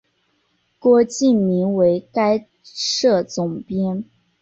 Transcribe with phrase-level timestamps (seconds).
[0.79, 4.03] 郭敬明为该社总编。